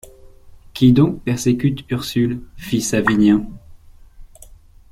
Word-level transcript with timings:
Qui 0.73 0.93
donc 0.93 1.21
persécute 1.23 1.85
Ursule? 1.91 2.41
fit 2.57 2.81
Savinien. 2.81 3.45